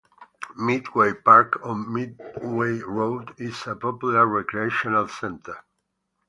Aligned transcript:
Midway 0.57 1.13
Park 1.13 1.59
on 1.63 1.93
Midway 1.93 2.79
Road 2.79 3.35
is 3.39 3.67
a 3.67 3.75
popular 3.75 4.25
recreational 4.25 5.07
center. 5.07 5.63